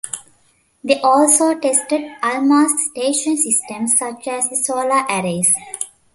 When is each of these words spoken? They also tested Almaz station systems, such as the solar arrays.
They 0.83 0.99
also 1.01 1.59
tested 1.59 2.01
Almaz 2.23 2.75
station 2.89 3.37
systems, 3.37 3.95
such 3.99 4.27
as 4.29 4.49
the 4.49 4.55
solar 4.55 5.05
arrays. 5.07 5.53